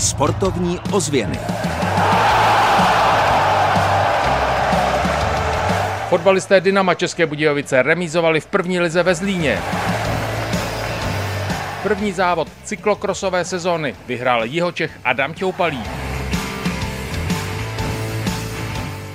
Sportovní 0.00 0.80
ozvěny. 0.92 1.38
Fotbalisté 6.08 6.60
Dynama 6.60 6.94
České 6.94 7.26
Budějovice 7.26 7.82
remízovali 7.82 8.40
v 8.40 8.46
první 8.46 8.80
lize 8.80 9.02
ve 9.02 9.14
Zlíně. 9.14 9.58
První 11.82 12.12
závod 12.12 12.48
cyklokrosové 12.64 13.44
sezóny 13.44 13.94
vyhrál 14.06 14.44
Jihočech 14.44 14.90
Adam 15.04 15.34
Ťoupalík. 15.34 15.90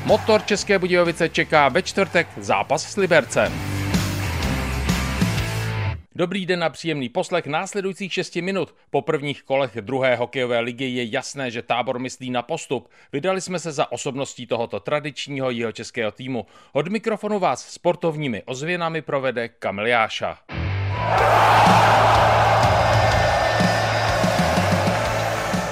Motor 0.05 0.41
České 0.45 0.79
Budějovice 0.79 1.29
čeká 1.29 1.69
ve 1.69 1.81
čtvrtek 1.81 2.27
zápas 2.37 2.83
s 2.83 2.95
Libercem. 2.95 3.74
Dobrý 6.17 6.45
den 6.45 6.63
a 6.63 6.69
příjemný 6.69 7.09
poslech 7.09 7.45
následujících 7.45 8.13
6 8.13 8.35
minut. 8.35 8.75
Po 8.89 9.01
prvních 9.01 9.43
kolech 9.43 9.71
druhé 9.81 10.15
hokejové 10.15 10.59
ligy 10.59 10.85
je 10.85 11.05
jasné, 11.05 11.51
že 11.51 11.61
tábor 11.61 11.99
myslí 11.99 12.29
na 12.29 12.41
postup. 12.41 12.89
Vydali 13.13 13.41
jsme 13.41 13.59
se 13.59 13.71
za 13.71 13.91
osobností 13.91 14.47
tohoto 14.47 14.79
tradičního 14.79 15.51
jeho 15.51 15.71
českého 15.71 16.11
týmu. 16.11 16.45
Od 16.73 16.87
mikrofonu 16.87 17.39
vás 17.39 17.69
sportovními 17.69 18.43
ozvěnami 18.43 19.01
provede 19.01 19.49
Kamil 19.49 19.87
Jáša. 19.87 20.37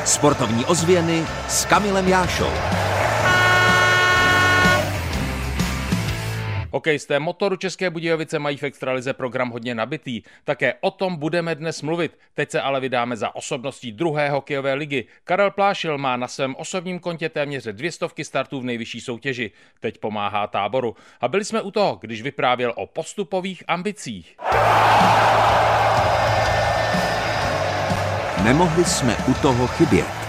Sportovní 0.06 0.66
ozvěny 0.66 1.24
s 1.48 1.66
Kamilem 1.66 2.08
Jášou. 2.08 2.93
Hokejisté 6.74 7.20
motoru 7.20 7.56
České 7.56 7.90
Budějovice 7.90 8.40
mají 8.40 8.58
v 8.58 8.64
extralize 8.64 9.14
program 9.14 9.50
hodně 9.50 9.76
nabitý. 9.76 10.22
Také 10.44 10.74
o 10.82 10.92
tom 10.92 11.16
budeme 11.16 11.56
dnes 11.56 11.82
mluvit. 11.82 12.18
Teď 12.34 12.52
se 12.52 12.62
ale 12.62 12.80
vydáme 12.80 13.18
za 13.18 13.36
osobností 13.36 13.92
druhé 13.92 14.30
hokejové 14.30 14.74
ligy. 14.74 15.06
Karel 15.24 15.52
Plášil 15.52 15.98
má 15.98 16.18
na 16.18 16.28
svém 16.28 16.56
osobním 16.56 17.00
kontě 17.00 17.30
téměř 17.30 17.68
dvě 17.72 17.92
stovky 17.92 18.26
startů 18.26 18.62
v 18.62 18.64
nejvyšší 18.64 19.02
soutěži. 19.02 19.52
Teď 19.80 19.98
pomáhá 19.98 20.48
táboru. 20.48 20.96
A 21.22 21.28
byli 21.28 21.46
jsme 21.46 21.62
u 21.62 21.72
toho, 21.72 21.98
když 22.02 22.22
vyprávěl 22.22 22.74
o 22.76 22.88
postupových 22.88 23.64
ambicích. 23.68 24.38
Nemohli 28.44 28.86
jsme 28.86 29.18
u 29.28 29.34
toho 29.34 29.68
chybět. 29.68 30.23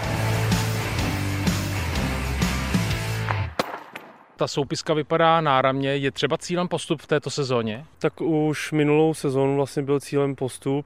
Ta 4.37 4.47
soupiska 4.47 4.93
vypadá 4.93 5.41
náramně. 5.41 5.95
Je 5.95 6.11
třeba 6.11 6.37
cílem 6.37 6.67
postup 6.67 7.01
v 7.01 7.07
této 7.07 7.29
sezóně? 7.29 7.85
Tak 7.99 8.21
už 8.21 8.71
minulou 8.71 9.13
sezónu 9.13 9.55
vlastně 9.55 9.83
byl 9.83 9.99
cílem 9.99 10.35
postup, 10.35 10.85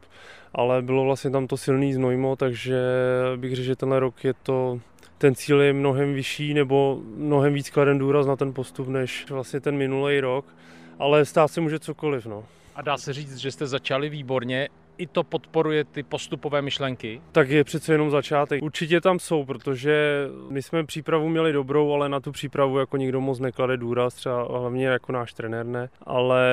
ale 0.54 0.82
bylo 0.82 1.04
vlastně 1.04 1.32
tam 1.32 1.48
to 1.48 1.58
silný 1.58 1.94
znojmo, 1.94 2.36
takže 2.36 2.82
bych 3.36 3.56
řekl, 3.56 3.66
že 3.66 3.76
tenhle 3.76 4.00
rok 4.00 4.24
je 4.24 4.34
to 4.34 4.80
ten 5.20 5.36
cíl 5.36 5.62
je 5.62 5.74
mnohem 5.74 6.14
vyšší 6.14 6.54
nebo 6.54 7.02
mnohem 7.16 7.54
víc 7.54 7.70
kladen 7.70 7.98
důraz 7.98 8.26
na 8.26 8.36
ten 8.36 8.54
postup 8.54 8.88
než 8.88 9.30
vlastně 9.30 9.60
ten 9.60 9.78
minulý 9.78 10.20
rok, 10.20 10.46
ale 11.00 11.26
stát 11.26 11.48
se 11.48 11.62
může 11.62 11.80
cokoliv. 11.80 12.26
No. 12.26 12.44
A 12.76 12.82
dá 12.82 12.98
se 12.98 13.14
říct, 13.14 13.38
že 13.38 13.52
jste 13.52 13.68
začali 13.68 14.10
výborně 14.10 14.70
i 15.00 15.08
to 15.08 15.24
podporuje 15.24 15.84
ty 15.84 16.04
postupové 16.04 16.62
myšlenky? 16.62 17.22
Tak 17.32 17.50
je 17.50 17.64
přece 17.64 17.94
jenom 17.94 18.12
začátek. 18.12 18.64
Určitě 18.64 19.02
tam 19.02 19.20
jsou, 19.20 19.46
protože 19.46 20.28
my 20.50 20.62
jsme 20.62 20.86
přípravu 20.86 21.30
měli 21.30 21.54
dobrou, 21.54 21.94
ale 21.94 22.10
na 22.10 22.20
tu 22.20 22.32
přípravu 22.32 22.80
jako 22.80 22.98
nikdo 22.98 23.22
moc 23.22 23.40
neklade 23.40 23.78
důraz, 23.78 24.14
třeba 24.14 24.44
hlavně 24.44 24.88
jako 24.88 25.12
náš 25.12 25.34
trenér 25.34 25.66
ne, 25.66 25.90
ale 26.04 26.44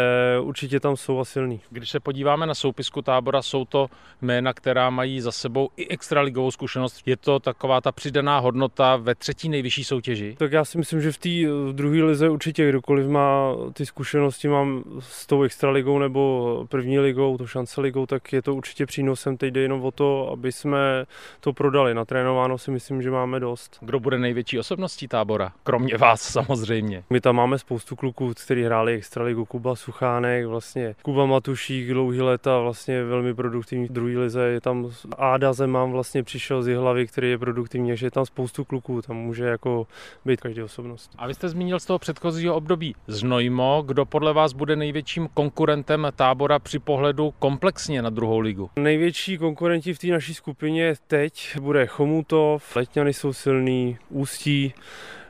určitě 0.41 0.81
tam 0.81 0.97
jsou 0.97 1.21
a 1.21 1.25
silný. 1.25 1.61
Když 1.71 1.91
se 1.91 2.01
podíváme 2.01 2.47
na 2.47 2.55
soupisku 2.55 3.03
tábora, 3.03 3.43
jsou 3.43 3.65
to 3.65 3.87
jména, 4.23 4.53
která 4.53 4.91
mají 4.91 5.21
za 5.21 5.33
sebou 5.33 5.69
i 5.77 5.89
extraligovou 5.89 6.51
zkušenost. 6.51 7.03
Je 7.07 7.17
to 7.17 7.39
taková 7.41 7.81
ta 7.81 7.93
přidaná 7.93 8.39
hodnota 8.39 8.97
ve 8.97 9.15
třetí 9.15 9.49
nejvyšší 9.49 9.85
soutěži? 9.85 10.37
Tak 10.39 10.53
já 10.53 10.65
si 10.65 10.79
myslím, 10.79 11.01
že 11.01 11.13
v 11.13 11.19
té 11.19 11.29
druhé 11.73 12.03
lize 12.03 12.29
určitě 12.29 12.69
kdokoliv 12.69 13.09
má 13.09 13.55
ty 13.73 13.87
zkušenosti, 13.87 14.49
mám 14.49 14.85
s 14.99 15.27
tou 15.27 15.43
extraligou 15.43 15.99
nebo 15.99 16.65
první 16.69 16.99
ligou, 16.99 17.39
to 17.39 17.47
šance 17.47 17.81
ligou, 17.81 18.07
tak 18.07 18.33
je 18.37 18.43
to 18.43 18.55
určitě 18.55 18.87
přínosem. 18.87 19.37
Teď 19.37 19.55
jde 19.55 19.61
jenom 19.61 19.85
o 19.85 19.91
to, 19.91 20.31
aby 20.33 20.53
jsme 20.53 21.05
to 21.41 21.53
prodali. 21.53 21.95
Natrénováno 21.95 22.59
si 22.59 22.71
myslím, 22.71 23.03
že 23.03 23.11
máme 23.11 23.41
dost. 23.41 23.79
Kdo 23.81 24.01
bude 24.01 24.19
největší 24.19 24.59
osobností 24.59 25.09
tábora? 25.09 25.53
Kromě 25.63 25.97
vás 25.97 26.23
samozřejmě. 26.23 27.05
My 27.11 27.21
tam 27.21 27.37
máme 27.37 27.59
spoustu 27.59 27.97
kluků, 27.97 28.33
kteří 28.45 28.63
hráli 28.63 28.95
extraligu. 28.95 29.45
Kuba 29.45 29.77
Suchánek, 29.77 30.47
vlastně 30.47 30.95
Kuba 31.03 31.27
Matušík, 31.27 31.89
dlouhý 31.89 32.21
leta, 32.21 32.59
vlastně 32.59 33.05
velmi 33.05 33.35
produktivní 33.35 33.87
v 33.87 33.93
druhé 33.93 34.19
lize. 34.19 34.43
Je 34.43 34.61
tam 34.61 34.91
Áda 35.19 35.53
Zemám 35.53 35.93
vlastně 35.93 36.23
přišel 36.23 36.63
z 36.63 36.75
hlavy, 36.77 37.07
který 37.07 37.31
je 37.31 37.39
produktivní, 37.39 37.89
takže 37.89 38.07
je 38.07 38.11
tam 38.11 38.27
spoustu 38.27 38.65
kluků, 38.65 39.03
tam 39.03 39.17
může 39.17 39.45
jako 39.45 39.87
být 40.25 40.41
každý 40.41 40.63
osobnost. 40.63 41.11
A 41.19 41.27
vy 41.27 41.35
jste 41.35 41.49
zmínil 41.49 41.81
z 41.81 41.87
toho 41.87 41.99
předchozího 41.99 42.55
období 42.55 42.95
Znojmo, 43.07 43.83
kdo 43.87 44.05
podle 44.05 44.33
vás 44.33 44.53
bude 44.53 44.77
největším 44.77 45.29
konkurentem 45.35 46.07
tábora 46.17 46.59
při 46.59 46.79
pohledu 46.79 47.35
komplexně 47.39 48.03
na 48.03 48.11
druhou 48.11 48.26
ligu. 48.35 48.71
Největší 48.77 49.39
konkurenti 49.39 49.95
v 49.95 49.99
té 49.99 50.07
naší 50.07 50.35
skupině 50.35 50.95
teď 51.07 51.59
bude 51.61 51.87
Chomutov, 51.87 52.77
Letňany 52.77 53.13
jsou 53.13 53.33
silný, 53.33 53.99
Ústí, 54.09 54.75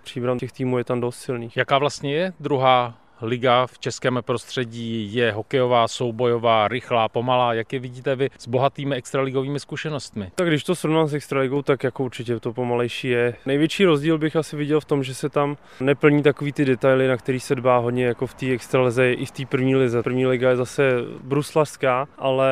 Příbram 0.05 0.39
těch 0.39 0.53
týmů 0.53 0.79
je 0.79 0.85
tam 0.85 1.01
dost 1.01 1.19
silných. 1.19 1.57
Jaká 1.57 1.79
vlastně 1.79 2.15
je 2.15 2.33
druhá 2.41 2.99
liga 3.23 3.67
v 3.67 3.79
českém 3.79 4.19
prostředí 4.21 5.15
je 5.15 5.33
hokejová, 5.33 5.89
soubojová, 5.89 6.69
rychlá, 6.69 7.09
pomalá. 7.09 7.55
Jak 7.55 7.73
je 7.73 7.79
vidíte 7.79 8.17
vy 8.17 8.31
s 8.39 8.49
bohatými 8.49 8.97
extraligovými 8.97 9.61
zkušenostmi? 9.61 10.31
Tak 10.35 10.49
když 10.49 10.65
to 10.65 10.75
srovnám 10.75 11.07
s 11.07 11.15
extraligou, 11.15 11.63
tak 11.63 11.85
jako 11.85 12.05
určitě 12.05 12.41
to 12.41 12.53
pomalejší 12.53 13.09
je. 13.09 13.35
Největší 13.47 13.85
rozdíl 13.85 14.19
bych 14.19 14.37
asi 14.37 14.57
viděl 14.57 14.81
v 14.81 14.85
tom, 14.85 15.03
že 15.03 15.15
se 15.15 15.29
tam 15.29 15.57
neplní 15.81 16.23
takový 16.23 16.53
ty 16.53 16.65
detaily, 16.65 17.09
na 17.09 17.17
který 17.17 17.41
se 17.41 17.55
dbá 17.55 17.79
hodně 17.79 18.05
jako 18.05 18.27
v 18.27 18.35
té 18.35 18.47
extralize 18.47 19.13
i 19.13 19.27
v 19.27 19.31
té 19.31 19.47
první 19.47 19.77
lize. 19.77 20.03
První 20.03 20.27
liga 20.27 20.51
je 20.51 20.57
zase 20.57 20.93
bruslařská, 21.23 22.09
ale 22.19 22.51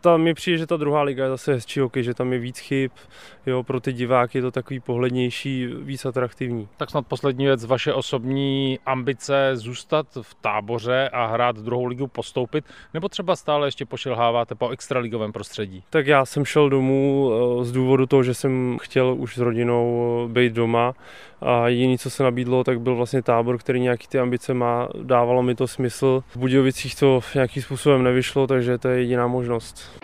tam 0.00 0.22
mi 0.22 0.34
přijde, 0.34 0.58
že 0.58 0.66
ta 0.66 0.76
druhá 0.76 1.02
liga 1.02 1.24
je 1.24 1.30
zase 1.30 1.52
hezčí 1.52 1.80
hokej, 1.80 2.02
že 2.02 2.14
tam 2.14 2.32
je 2.32 2.38
víc 2.38 2.58
chyb, 2.58 2.90
jo, 3.46 3.62
pro 3.62 3.80
ty 3.80 3.92
diváky 3.92 4.38
je 4.38 4.42
to 4.42 4.50
takový 4.50 4.80
pohlednější, 4.80 5.66
víc 5.66 6.04
atraktivní. 6.06 6.68
Tak 6.76 6.90
snad 6.90 7.06
poslední 7.06 7.44
věc, 7.44 7.64
vaše 7.64 7.92
osobní 7.92 8.78
ambice 8.86 9.50
zůstat 9.60 10.06
v 10.22 10.34
táboře 10.34 11.08
a 11.12 11.26
hrát 11.26 11.56
druhou 11.56 11.84
ligu, 11.84 12.06
postoupit, 12.06 12.64
nebo 12.94 13.08
třeba 13.08 13.36
stále 13.36 13.66
ještě 13.66 13.86
pošilháváte 13.86 14.54
po 14.54 14.68
extraligovém 14.68 15.32
prostředí? 15.32 15.82
Tak 15.90 16.06
já 16.06 16.24
jsem 16.24 16.44
šel 16.44 16.68
domů 16.68 17.30
eh, 17.32 17.64
z 17.64 17.72
důvodu 17.72 18.06
toho, 18.06 18.22
že 18.22 18.34
jsem 18.34 18.78
chtěl 18.82 19.14
už 19.18 19.34
s 19.34 19.38
rodinou 19.38 20.24
eh, 20.24 20.32
být 20.32 20.52
doma 20.52 20.92
a 21.40 21.68
jediný, 21.68 21.98
co 21.98 22.10
se 22.10 22.22
nabídlo, 22.22 22.64
tak 22.64 22.80
byl 22.80 22.96
vlastně 22.96 23.22
tábor, 23.22 23.58
který 23.58 23.80
nějaký 23.80 24.06
ty 24.08 24.18
ambice 24.18 24.54
má, 24.54 24.88
dávalo 25.02 25.42
mi 25.42 25.54
to 25.54 25.66
smysl. 25.66 26.22
V 26.28 26.36
Budějovicích 26.36 26.96
to 26.96 27.20
nějakým 27.34 27.62
způsobem 27.62 28.02
nevyšlo, 28.02 28.46
takže 28.46 28.78
to 28.78 28.88
je 28.88 28.98
jediná 29.00 29.26
možnost. 29.26 30.00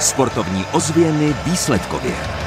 Sportovní 0.00 0.64
ozvěny 0.72 1.34
výsledkově. 1.44 2.45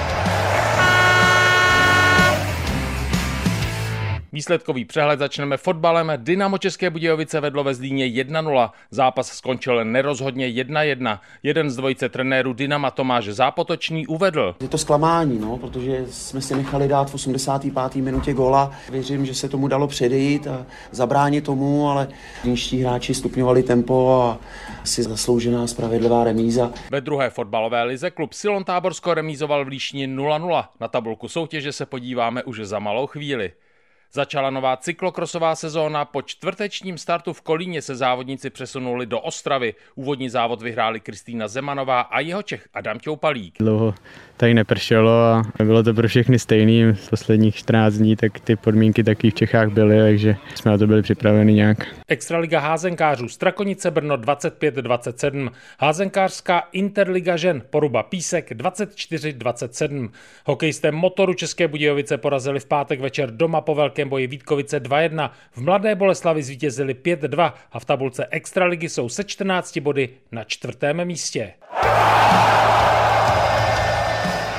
Výsledkový 4.39 4.85
přehled 4.85 5.19
začneme 5.19 5.57
fotbalem. 5.57 6.11
Dynamo 6.17 6.57
České 6.57 6.89
Budějovice 6.89 7.39
vedlo 7.39 7.63
ve 7.63 7.73
Zlíně 7.73 8.05
1-0. 8.05 8.71
Zápas 8.91 9.27
skončil 9.27 9.85
nerozhodně 9.85 10.47
1-1. 10.47 11.19
Jeden 11.43 11.69
z 11.69 11.75
dvojice 11.75 12.09
trenérů 12.09 12.53
Dynama 12.53 12.91
Tomáš 12.91 13.25
Zápotočný 13.25 14.07
uvedl. 14.07 14.55
Je 14.61 14.67
to 14.67 14.77
zklamání, 14.77 15.39
no, 15.39 15.57
protože 15.57 16.05
jsme 16.09 16.41
si 16.41 16.55
nechali 16.55 16.87
dát 16.87 17.11
v 17.11 17.13
85. 17.13 17.95
minutě 17.95 18.33
góla. 18.33 18.71
Věřím, 18.91 19.25
že 19.25 19.33
se 19.33 19.49
tomu 19.49 19.67
dalo 19.67 19.87
předejít 19.87 20.47
a 20.47 20.65
zabránit 20.91 21.45
tomu, 21.45 21.89
ale 21.89 22.07
dnešní 22.43 22.81
hráči 22.81 23.13
stupňovali 23.13 23.63
tempo 23.63 24.21
a 24.23 24.39
asi 24.81 25.03
zasloužená 25.03 25.67
spravedlivá 25.67 26.23
remíza. 26.23 26.71
Ve 26.91 27.01
druhé 27.01 27.29
fotbalové 27.29 27.83
lize 27.83 28.11
klub 28.11 28.33
Silon 28.33 28.63
Táborsko 28.63 29.13
remízoval 29.13 29.65
v 29.65 29.67
Líšni 29.67 30.07
0-0. 30.07 30.65
Na 30.79 30.87
tabulku 30.87 31.27
soutěže 31.27 31.71
se 31.71 31.85
podíváme 31.85 32.43
už 32.43 32.59
za 32.63 32.79
malou 32.79 33.07
chvíli. 33.07 33.51
Začala 34.13 34.49
nová 34.49 34.77
cyklokrosová 34.77 35.55
sezóna, 35.55 36.05
po 36.05 36.21
čtvrtečním 36.21 36.97
startu 36.97 37.33
v 37.33 37.41
Kolíně 37.41 37.81
se 37.81 37.95
závodníci 37.95 38.49
přesunuli 38.49 39.05
do 39.05 39.19
Ostravy. 39.19 39.73
Úvodní 39.95 40.29
závod 40.29 40.61
vyhráli 40.61 40.99
Kristýna 40.99 41.47
Zemanová 41.47 42.01
a 42.01 42.19
jeho 42.19 42.43
Čech 42.43 42.67
Adam 42.73 42.99
Ťoupalík. 42.99 43.55
Dlouho 43.59 43.93
tady 44.37 44.53
nepršelo 44.53 45.11
a 45.59 45.63
bylo 45.63 45.83
to 45.83 45.93
pro 45.93 46.07
všechny 46.07 46.39
stejný. 46.39 46.83
Z 46.93 47.09
posledních 47.09 47.55
14 47.55 47.93
dní 47.93 48.15
tak 48.15 48.39
ty 48.39 48.55
podmínky 48.55 49.03
taky 49.03 49.31
v 49.31 49.33
Čechách 49.33 49.69
byly, 49.69 49.99
takže 49.99 50.35
jsme 50.55 50.71
na 50.71 50.77
to 50.77 50.87
byli 50.87 51.01
připraveni 51.01 51.53
nějak. 51.53 51.77
Extraliga 52.07 52.59
házenkářů 52.59 53.29
Strakonice 53.29 53.91
Brno 53.91 54.17
25-27, 54.17 55.51
házenkářská 55.79 56.63
Interliga 56.71 57.37
žen 57.37 57.61
Poruba 57.69 58.03
Písek 58.03 58.51
24-27. 58.51 60.09
Hokejisté 60.45 60.91
motoru 60.91 61.33
České 61.33 61.67
Budějovice 61.67 62.17
porazili 62.17 62.59
v 62.59 62.65
pátek 62.65 62.99
večer 62.99 63.31
doma 63.31 63.61
po 63.61 63.75
velké 63.75 63.98
velkém 63.99 64.09
boji 64.09 64.27
Vítkovice 64.27 64.79
2-1. 64.79 65.29
V 65.51 65.61
Mladé 65.61 65.95
Boleslavi 65.95 66.43
zvítězili 66.43 66.93
5-2 66.93 67.53
a 67.71 67.79
v 67.79 67.85
tabulce 67.85 68.27
Extraligy 68.31 68.89
jsou 68.89 69.09
se 69.09 69.23
14 69.23 69.77
body 69.77 70.09
na 70.31 70.43
čtvrtém 70.43 71.05
místě. 71.05 71.53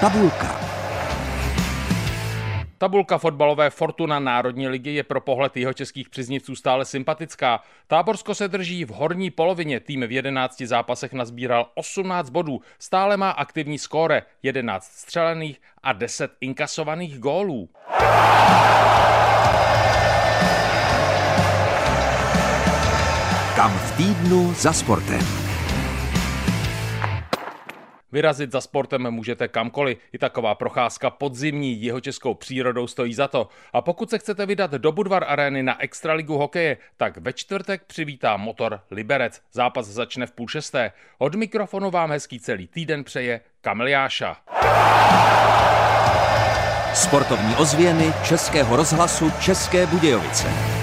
Tabulka. 0.00 0.59
Tabulka 2.80 3.18
fotbalové 3.18 3.70
Fortuna 3.70 4.20
Národní 4.20 4.68
ligy 4.68 4.90
je 4.90 5.02
pro 5.02 5.20
pohled 5.20 5.56
jeho 5.56 5.72
českých 5.72 6.08
příznivců 6.08 6.56
stále 6.56 6.84
sympatická. 6.84 7.60
Táborsko 7.86 8.34
se 8.34 8.48
drží 8.48 8.84
v 8.84 8.88
horní 8.88 9.30
polovině, 9.30 9.80
tým 9.80 10.00
v 10.06 10.12
11 10.12 10.62
zápasech 10.62 11.12
nazbíral 11.12 11.66
18 11.74 12.30
bodů, 12.30 12.60
stále 12.78 13.16
má 13.16 13.30
aktivní 13.30 13.78
skóre, 13.78 14.22
11 14.42 14.84
střelených 14.84 15.60
a 15.82 15.92
10 15.92 16.30
inkasovaných 16.40 17.18
gólů. 17.18 17.68
Kam 23.56 23.78
v 23.78 23.96
týdnu 23.96 24.54
za 24.54 24.72
sportem. 24.72 25.49
Vyrazit 28.12 28.52
za 28.52 28.60
sportem 28.60 29.10
můžete 29.10 29.48
kamkoliv, 29.48 29.98
i 30.12 30.18
taková 30.18 30.54
procházka 30.54 31.10
podzimní 31.10 31.82
jeho 31.82 32.00
českou 32.00 32.34
přírodou 32.34 32.86
stojí 32.86 33.14
za 33.14 33.28
to. 33.28 33.48
A 33.72 33.80
pokud 33.80 34.10
se 34.10 34.18
chcete 34.18 34.46
vydat 34.46 34.70
do 34.70 34.92
Budvar 34.92 35.24
arény 35.28 35.62
na 35.62 35.82
Extraligu 35.82 36.36
hokeje, 36.36 36.76
tak 36.96 37.16
ve 37.16 37.32
čtvrtek 37.32 37.82
přivítá 37.86 38.36
motor 38.36 38.80
Liberec. 38.90 39.40
Zápas 39.52 39.86
začne 39.86 40.26
v 40.26 40.32
půl 40.32 40.48
šesté. 40.48 40.92
Od 41.18 41.34
mikrofonu 41.34 41.90
vám 41.90 42.10
hezký 42.10 42.40
celý 42.40 42.66
týden 42.66 43.04
přeje 43.04 43.40
Kamil 43.60 43.88
Jáša. 43.88 44.36
Sportovní 46.94 47.56
ozvěny 47.56 48.12
Českého 48.28 48.76
rozhlasu 48.76 49.32
České 49.40 49.86
Budějovice. 49.86 50.79